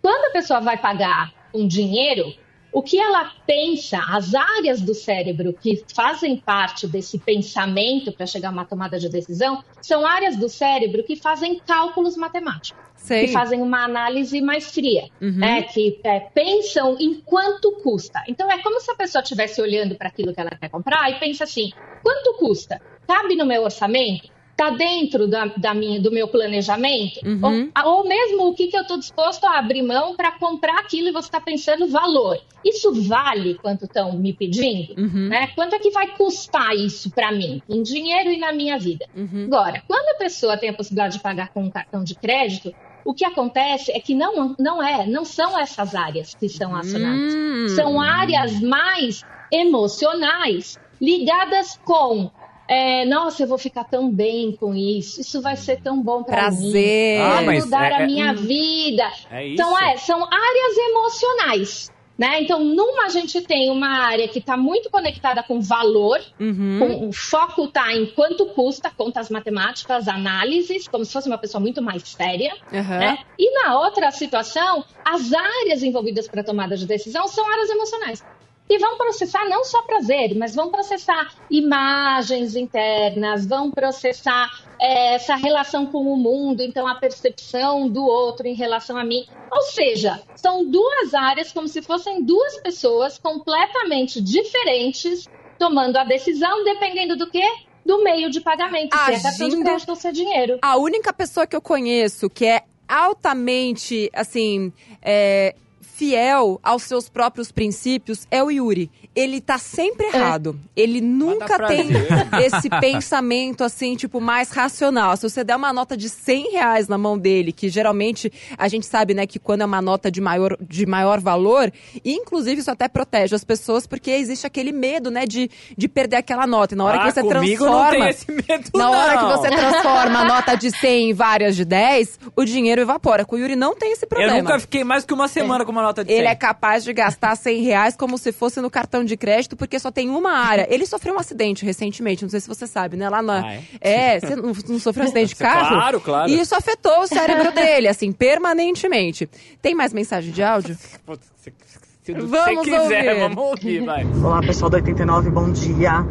[0.00, 2.32] Quando a pessoa vai pagar um dinheiro,
[2.76, 8.48] o que ela pensa, as áreas do cérebro que fazem parte desse pensamento para chegar
[8.48, 13.24] a uma tomada de decisão, são áreas do cérebro que fazem cálculos matemáticos, Sei.
[13.28, 15.38] que fazem uma análise mais fria, Uhum.
[15.38, 18.22] né, que é, pensam em quanto custa.
[18.28, 21.18] Então é como se a pessoa estivesse olhando para aquilo que ela quer comprar e
[21.18, 21.70] pensa assim:
[22.02, 22.78] quanto custa?
[23.08, 24.35] Cabe no meu orçamento?
[24.58, 27.20] Está dentro da, da minha, do meu planejamento?
[27.26, 27.70] Uhum.
[27.76, 31.08] Ou, ou mesmo o que, que eu estou disposto a abrir mão para comprar aquilo
[31.08, 32.40] e você está pensando valor.
[32.64, 34.98] Isso vale quanto estão me pedindo?
[34.98, 35.28] Uhum.
[35.28, 35.48] Né?
[35.48, 39.06] Quanto é que vai custar isso para mim, em dinheiro e na minha vida?
[39.14, 39.44] Uhum.
[39.44, 43.12] Agora, quando a pessoa tem a possibilidade de pagar com um cartão de crédito, o
[43.12, 47.34] que acontece é que não, não é, não são essas áreas que são acionadas.
[47.34, 47.68] Hum.
[47.68, 52.30] São áreas mais emocionais ligadas com
[52.68, 56.50] é, nossa, eu vou ficar tão bem com isso, isso vai ser tão bom para
[56.50, 57.18] mim, Prazer.
[57.18, 58.36] vai Ah, mudar é- a é- minha hum.
[58.36, 59.10] vida.
[59.30, 59.54] É isso.
[59.54, 61.90] Então, é, são áreas emocionais.
[62.18, 62.40] Né?
[62.40, 66.78] Então, numa a gente tem uma área que está muito conectada com valor, Uhum.
[66.78, 71.60] com- o foco está em quanto custa, contas matemáticas, análises, como se fosse uma pessoa
[71.60, 72.54] muito mais séria.
[72.72, 72.98] Aham.
[73.00, 73.18] Né?
[73.38, 78.22] E na outra situação, as áreas envolvidas para tomada de decisão são áreas emocionais.
[78.68, 84.50] E vão processar não só prazer, mas vão processar imagens internas, vão processar
[84.80, 89.24] é, essa relação com o mundo, então a percepção do outro em relação a mim.
[89.52, 96.64] Ou seja, são duas áreas como se fossem duas pessoas completamente diferentes tomando a decisão,
[96.64, 97.44] dependendo do quê?
[97.84, 100.58] Do meio de pagamento, se é cartão de Agindo- crédito ou se é dinheiro.
[100.60, 105.54] A única pessoa que eu conheço que é altamente, assim, é,
[105.96, 108.90] fiel aos seus próprios princípios é o Yuri.
[109.14, 110.60] Ele tá sempre errado.
[110.76, 111.88] Ele nunca tem
[112.44, 115.16] esse pensamento, assim, tipo, mais racional.
[115.16, 118.84] Se você der uma nota de 100 reais na mão dele, que geralmente a gente
[118.84, 121.72] sabe, né, que quando é uma nota de maior, de maior valor,
[122.04, 126.46] inclusive isso até protege as pessoas, porque existe aquele medo, né, de, de perder aquela
[126.46, 126.74] nota.
[126.74, 127.84] E na hora ah, que você transforma...
[127.84, 129.20] não tem esse medo, Na hora não.
[129.32, 133.24] que você transforma a nota de 100 em várias de 10, o dinheiro evapora.
[133.24, 134.42] Com o Yuri não tem esse Eu problema.
[134.42, 136.18] nunca fiquei mais que uma semana com uma nota de 100.
[136.18, 139.78] Ele é capaz de gastar 100 reais como se fosse no cartão de crédito, porque
[139.78, 140.66] só tem uma área.
[140.70, 143.08] Ele sofreu um acidente recentemente, não sei se você sabe, né?
[143.08, 143.46] Lá na.
[143.46, 143.62] Ah, é?
[143.80, 145.68] é, você não, não sofreu um acidente de carro?
[145.76, 146.30] Claro, claro.
[146.30, 149.28] E isso afetou o cérebro dele, assim, permanentemente.
[149.62, 150.76] Tem mais mensagem de áudio?
[150.76, 153.20] Se, Vamos você quiser, ouvir.
[153.20, 154.04] vamos ouvir, vai.
[154.22, 156.04] Olá pessoal do 89, bom dia.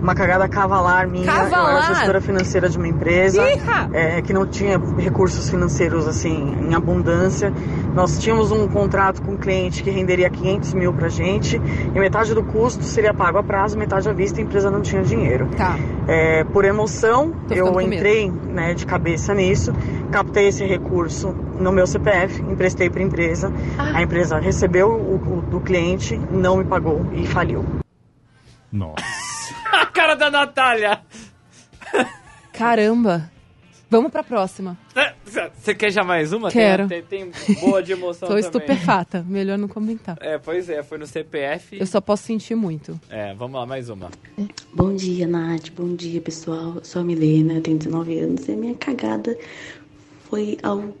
[0.00, 1.26] Uma cagada cavalar minha.
[1.26, 1.72] Cavalar?
[1.72, 3.42] Eu era gestora financeira de uma empresa
[3.92, 7.52] é, que não tinha recursos financeiros assim em abundância.
[7.94, 12.32] Nós tínhamos um contrato com um cliente que renderia 500 mil pra gente e metade
[12.34, 15.48] do custo seria pago a prazo, metade à vista e a empresa não tinha dinheiro.
[15.56, 15.76] Tá.
[16.06, 19.72] É, por emoção, eu entrei né, de cabeça nisso,
[20.10, 23.52] captei esse recurso no meu CPF, emprestei para empresa.
[23.76, 23.98] Ah.
[23.98, 27.64] A empresa recebeu o, o do cliente, não me pagou e faliu.
[28.72, 29.17] Nossa.
[29.98, 31.00] Cara da Natália.
[32.52, 33.28] Caramba.
[33.90, 34.78] Vamos pra próxima.
[35.56, 36.52] Você quer já mais uma?
[36.52, 36.86] Quero.
[36.86, 38.44] Tem, tem, tem boa de emoção Tô também.
[38.44, 39.26] estupefata.
[39.28, 40.16] Melhor não comentar.
[40.20, 41.80] É, pois é, foi no CPF.
[41.80, 42.98] Eu só posso sentir muito.
[43.10, 44.08] É, vamos lá, mais uma.
[44.72, 45.70] Bom dia, Nath.
[45.76, 46.74] Bom dia, pessoal.
[46.76, 49.36] Eu sou a Milena, tenho 19 anos e a minha cagada
[50.30, 50.94] foi ao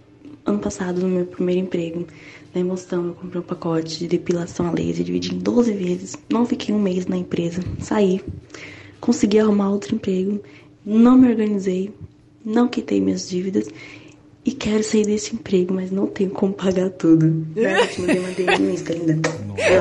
[0.44, 2.04] ano passado, no meu primeiro emprego.
[2.52, 6.16] Na emoção, eu comprei um pacote de depilação a laser, dividi em 12 vezes.
[6.28, 7.62] Não fiquei um mês na empresa.
[7.78, 8.24] Saí.
[9.00, 10.42] Consegui arrumar outro emprego.
[10.84, 11.92] Não me organizei.
[12.44, 13.68] Não quitei minhas dívidas.
[14.44, 17.26] E quero sair desse emprego, mas não tenho como pagar tudo.
[17.98, 19.14] Mandei uma DM no Insta ainda.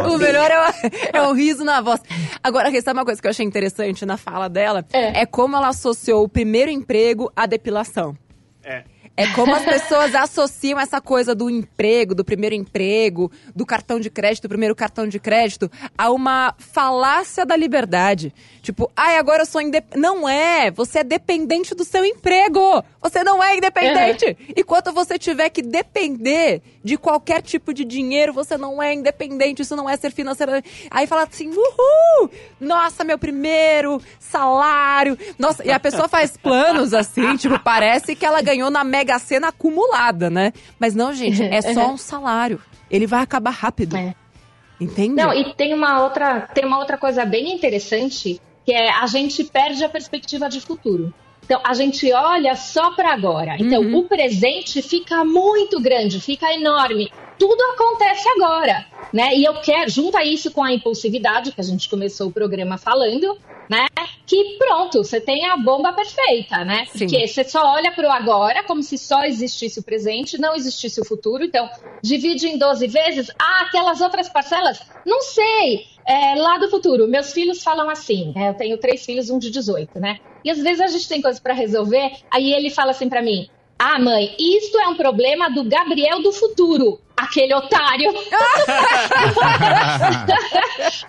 [0.10, 0.74] O melhor é o,
[1.14, 2.02] é o riso na voz.
[2.44, 4.86] Agora, sabe uma coisa que eu achei interessante na fala dela?
[4.92, 5.22] É.
[5.22, 8.18] É como ela associou o primeiro emprego à depilação.
[8.62, 8.84] É.
[9.18, 14.12] É como as pessoas associam essa coisa do emprego, do primeiro emprego, do cartão de
[14.12, 18.32] crédito, do primeiro cartão de crédito, a uma falácia da liberdade.
[18.62, 20.00] Tipo, ai, agora eu sou independente.
[20.00, 20.70] Não é!
[20.70, 22.84] Você é dependente do seu emprego!
[23.02, 24.38] Você não é independente!
[24.56, 29.76] Enquanto você tiver que depender de qualquer tipo de dinheiro, você não é independente, isso
[29.76, 30.52] não é ser financeiro.
[30.92, 32.30] Aí fala assim, uhul!
[32.60, 35.18] Nossa, meu primeiro salário!
[35.40, 39.50] Nossa, e a pessoa faz planos assim, tipo, parece que ela ganhou na Mega Sena
[39.50, 40.54] acumulada, né?
[40.80, 42.62] Mas não, gente, é só um salário.
[42.90, 43.96] Ele vai acabar rápido.
[43.96, 44.16] É.
[44.80, 45.16] Entende?
[45.16, 49.44] Não, e tem uma outra, tem uma outra coisa bem interessante, que é a gente
[49.44, 51.14] perde a perspectiva de futuro.
[51.48, 53.56] Então, a gente olha só para agora.
[53.58, 54.00] Então, Uhum.
[54.00, 57.10] o presente fica muito grande, fica enorme.
[57.40, 59.34] Tudo acontece agora, né?
[59.34, 63.38] E eu quero, junta isso com a impulsividade, que a gente começou o programa falando,
[63.70, 63.86] né?
[64.26, 66.86] Que pronto, você tem a bomba perfeita, né?
[66.92, 67.00] Sim.
[67.08, 71.00] Porque você só olha para o agora como se só existisse o presente, não existisse
[71.00, 71.46] o futuro.
[71.46, 71.70] Então,
[72.04, 73.32] divide em 12 vezes.
[73.40, 74.82] Ah, aquelas outras parcelas?
[75.06, 75.86] Não sei.
[76.08, 77.08] É, lá do futuro.
[77.08, 78.32] Meus filhos falam assim.
[78.34, 78.50] né?
[78.50, 80.20] Eu tenho três filhos, um de 18, né?
[80.44, 82.12] E às vezes a gente tem coisas para resolver.
[82.32, 86.32] Aí ele fala assim para mim: Ah, mãe, isto é um problema do Gabriel do
[86.32, 87.02] futuro.
[87.18, 88.10] Aquele otário.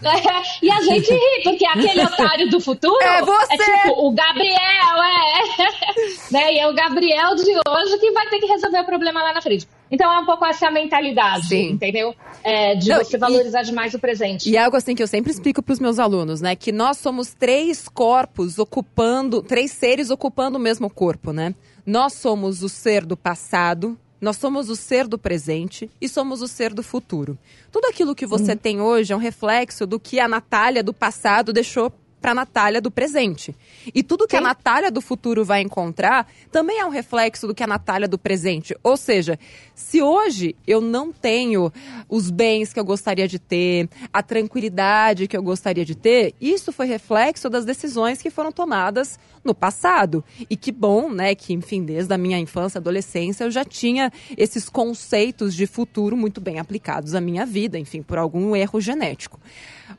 [0.02, 3.56] É, e a gente ri, porque aquele otário do futuro É você!
[3.56, 6.32] tipo o Gabriel, é.
[6.32, 6.52] né?
[6.54, 9.42] E é o Gabriel de hoje que vai ter que resolver o problema lá na
[9.42, 9.68] frente.
[9.90, 11.70] Então é um pouco essa mentalidade, Sim.
[11.70, 12.14] entendeu?
[12.44, 14.48] É, de Não, você e- valorizar demais o presente.
[14.50, 16.54] E é algo assim que eu sempre explico para os meus alunos, né?
[16.54, 21.54] Que nós somos três corpos ocupando, três seres ocupando o mesmo corpo, né?
[21.86, 26.48] Nós somos o ser do passado, nós somos o ser do presente e somos o
[26.48, 27.38] ser do futuro.
[27.70, 31.52] Tudo aquilo que você tem hoje é um reflexo do que a Natália do passado
[31.52, 33.54] deixou para a Natália do presente.
[33.94, 37.62] E tudo que a Natália do futuro vai encontrar também é um reflexo do que
[37.62, 38.76] a Natália do presente.
[38.82, 39.38] Ou seja,
[39.74, 41.72] se hoje eu não tenho
[42.08, 46.72] os bens que eu gostaria de ter, a tranquilidade que eu gostaria de ter, isso
[46.72, 50.24] foi reflexo das decisões que foram tomadas no passado.
[50.50, 54.68] E que bom, né, que enfim, desde a minha infância, adolescência, eu já tinha esses
[54.68, 59.40] conceitos de futuro muito bem aplicados à minha vida, enfim, por algum erro genético.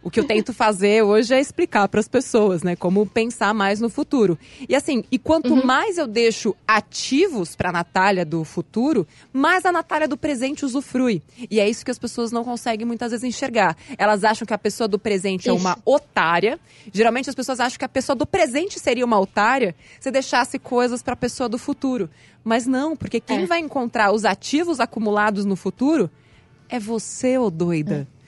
[0.02, 3.82] O que eu tento fazer hoje é explicar para as pessoas, né, como pensar mais
[3.82, 4.40] no futuro.
[4.68, 9.74] E assim, e quanto mais eu deixo ativos para a Natália do futuro, mais a
[9.74, 11.22] Natália do presente usufrui.
[11.52, 13.76] E é isso que as pessoas não conseguem muitas vezes enxergar.
[13.98, 15.60] Elas acham que a pessoa do presente é Isso.
[15.62, 16.58] uma otária.
[16.94, 21.04] Geralmente as pessoas acham que a pessoa do presente seria uma otária se deixasse coisas
[21.04, 22.10] para a pessoa do futuro.
[22.42, 23.46] Mas não, porque quem É.
[23.46, 26.10] vai encontrar os ativos acumulados no futuro
[26.70, 28.08] é você, ô doida.
[28.16, 28.19] É,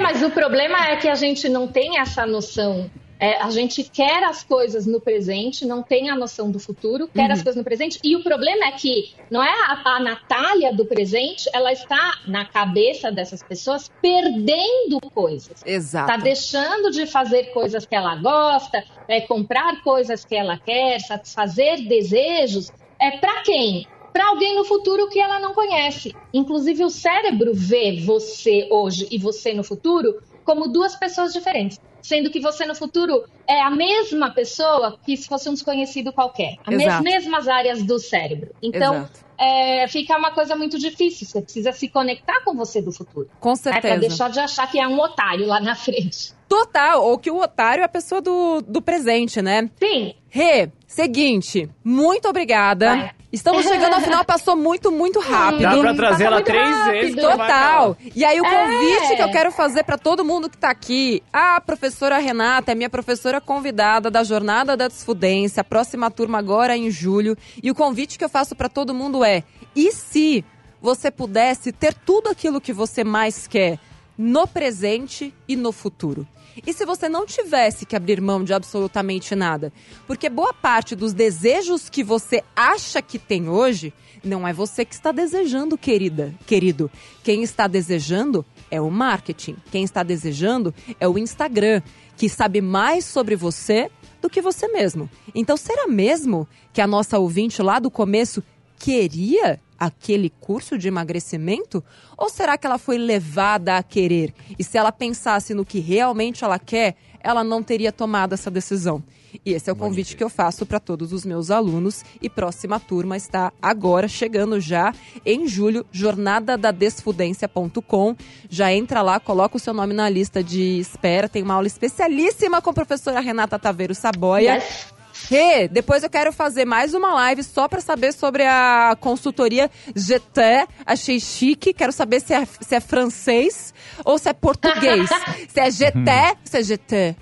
[0.00, 2.90] mas o problema é que a gente não tem essa noção.
[3.18, 7.30] É, a gente quer as coisas no presente, não tem a noção do futuro, quer
[7.30, 7.98] as coisas no presente.
[8.02, 12.44] E o problema é que não é a, a Natália do presente, ela está na
[12.44, 15.62] cabeça dessas pessoas perdendo coisas.
[15.64, 16.08] Exato.
[16.08, 21.86] Tá deixando de fazer coisas que ela gosta, é, comprar coisas que ela quer, satisfazer
[21.88, 22.70] desejos.
[23.00, 23.86] É para quem?
[24.14, 26.14] Para alguém no futuro que ela não conhece.
[26.32, 31.80] Inclusive, o cérebro vê você hoje e você no futuro como duas pessoas diferentes.
[32.00, 36.58] Sendo que você no futuro é a mesma pessoa que se fosse um desconhecido qualquer.
[36.64, 38.54] As mesmas áreas do cérebro.
[38.62, 41.26] Então, é, fica uma coisa muito difícil.
[41.26, 43.28] Você precisa se conectar com você do futuro.
[43.40, 43.98] Com É, pra certeza.
[43.98, 46.32] deixar de achar que é um otário lá na frente.
[46.46, 49.68] Total, ou que o otário é a pessoa do, do presente, né?
[49.82, 52.96] Sim, Rê, seguinte, muito obrigada.
[52.96, 53.23] Vai.
[53.34, 55.62] Estamos chegando ao final, passou muito, muito rápido.
[55.62, 56.92] Dá pra trazer ela três rápido.
[56.92, 57.14] vezes.
[57.16, 57.96] Total.
[58.14, 59.16] E aí o convite É.
[59.16, 62.88] que eu quero fazer pra todo mundo que tá aqui, a professora Renata é minha
[62.90, 67.74] professora convidada da Jornada da Desfudência, a próxima turma agora é em julho, e o
[67.74, 69.42] convite que eu faço pra todo mundo é:
[69.74, 70.44] e se
[70.80, 73.78] você pudesse ter tudo aquilo que você mais quer
[74.16, 76.26] no presente e no futuro?
[76.66, 79.72] E se você não tivesse que abrir mão de absolutamente nada?
[80.06, 83.92] Porque boa parte dos desejos que você acha que tem hoje
[84.22, 86.90] não é você que está desejando, querida, querido.
[87.22, 89.56] Quem está desejando é o marketing.
[89.70, 91.82] Quem está desejando é o Instagram,
[92.16, 93.90] que sabe mais sobre você
[94.22, 95.10] do que você mesmo.
[95.34, 98.42] Então, será mesmo que a nossa ouvinte lá do começo
[98.78, 101.82] queria aquele curso de emagrecimento?
[102.16, 104.32] Ou será que ela foi levada a querer?
[104.58, 109.02] E se ela pensasse no que realmente ela quer, ela não teria tomado essa decisão.
[109.44, 112.04] E esse é o convite que eu faço para todos os meus alunos.
[112.20, 114.92] E próxima turma está agora, chegando já
[115.24, 118.14] em julho, jornadadadesfudência.com.
[118.48, 121.28] Já entra lá, coloca o seu nome na lista de espera.
[121.28, 124.56] Tem uma aula especialíssima com a professora Renata Taveiro Saboia.
[124.56, 124.93] Yes.
[125.30, 130.66] Rê, depois eu quero fazer mais uma live só pra saber sobre a consultoria GT.
[130.84, 131.72] Achei chique.
[131.72, 133.72] Quero saber se é, se é francês
[134.04, 135.08] ou se é português.
[135.48, 137.16] se é GT, se é GT.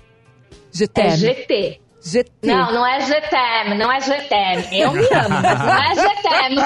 [0.71, 1.01] GT.
[1.01, 1.82] é GT.
[2.03, 2.29] GT.
[2.43, 4.77] Não, não é GTM, não é GTM.
[4.77, 6.61] Eu me amo, mas não é GTM.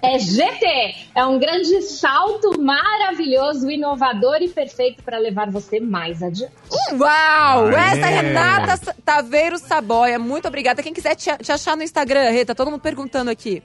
[0.02, 0.94] é GT.
[1.14, 6.54] É um grande salto maravilhoso, inovador e perfeito para levar você mais adiante.
[6.98, 7.66] Uau!
[7.66, 7.74] Aê.
[7.74, 10.18] Essa é Renata Taveiro Saboia.
[10.18, 10.82] Muito obrigada.
[10.82, 13.62] Quem quiser te, te achar no Instagram, Rê, tá todo mundo perguntando aqui.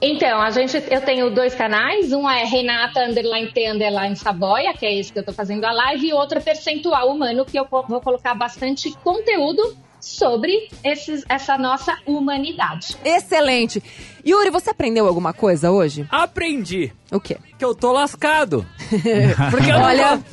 [0.00, 2.12] Então, a gente, eu tenho dois canais.
[2.12, 5.72] Um é Renata Underline T Underline Saboia, que é esse que eu tô fazendo a
[5.72, 11.56] live, e outro é Percentual Humano, que eu vou colocar bastante conteúdo sobre esses, essa
[11.56, 12.96] nossa humanidade.
[13.04, 13.80] Excelente.
[14.26, 16.04] Yuri, você aprendeu alguma coisa hoje?
[16.10, 17.38] Aprendi O quê?
[17.56, 18.66] que eu tô lascado.
[19.52, 20.24] Porque eu não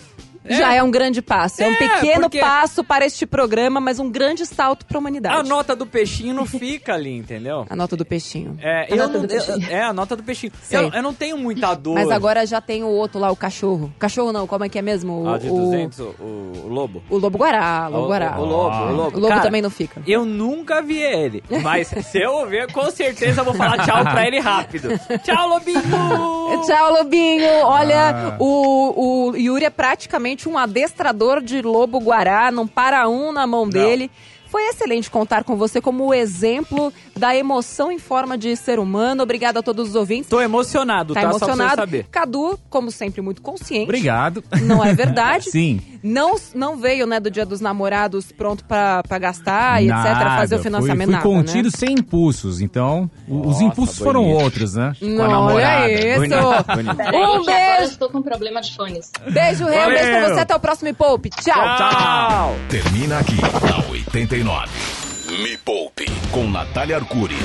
[0.47, 1.61] Tô- já é um grande passo.
[1.61, 4.99] É, um É, pequeno porque- passo para este programa, mas um grande salto para a
[4.99, 5.35] humanidade.
[5.35, 7.65] A nota do peixinho não fica ali, entendeu?
[7.69, 8.57] A nota do peixinho.
[8.61, 9.71] É, A eu nota não, do eu- peixinho.
[9.71, 10.51] é, a nota do peixinho.
[10.71, 11.95] Eu, eu não tenho muita dor.
[11.95, 13.93] Mas agora já tem o outro lá, o cachorro.
[13.99, 15.23] Cachorro não, como é que é mesmo?
[15.23, 16.13] O, Ah, de o- 200, o,
[16.63, 17.03] o lobo.
[17.09, 18.37] O lobo guará, lobo guará.
[18.39, 19.17] O, o lobo, o lobo.
[19.17, 20.01] O lobo Cara, também não fica.
[20.07, 24.25] Eu nunca vi ele, mas se eu ver, com certeza eu vou falar tchau pra
[24.25, 24.89] ele rápido.
[25.23, 25.79] Tchau, lobinho!
[26.65, 27.47] Tchau, Lobinho!
[27.63, 28.35] Olha, Ah.
[28.39, 33.67] o, o Yuri é praticamente um adestrador de lobo guará, não para um na mão
[33.67, 34.11] dele.
[34.49, 39.22] Foi excelente contar com você como exemplo da emoção em forma de ser humano.
[39.24, 40.30] Obrigada a todos os ouvintes.
[40.30, 41.28] Tô emocionado, Tá tá?
[41.28, 41.82] Só pra você emocionado.
[41.82, 42.05] saber.
[42.09, 43.84] Cadu, como sempre, muito consciente.
[43.84, 44.43] Obrigado.
[44.63, 45.49] Não é verdade?
[45.51, 45.82] Sim.
[46.01, 50.55] Não, não veio, né, do dia dos namorados pronto pra, pra gastar e etc, fazer
[50.55, 50.63] o Nada.
[50.63, 51.72] financiamento Fui, nada, fui contido né?
[51.76, 54.43] sem impulsos, então o- os Nossa, impulsos foram bonito.
[54.43, 54.93] outros, né?
[54.97, 55.84] Com a Não, namorada.
[55.84, 56.20] olha isso!
[56.20, 56.95] Bonito, bonito.
[56.95, 57.91] Peraí, Um que agora eu beijo!
[57.91, 59.11] estou com problema de fones.
[59.30, 61.30] Beijo, Rê, um beijo pra você, até o próximo Me Poupe.
[61.32, 61.53] Tchau!
[61.78, 62.55] Tchau!
[62.70, 64.70] Termina aqui na 89.
[65.38, 67.36] Me Poupe com Natália Arcuri.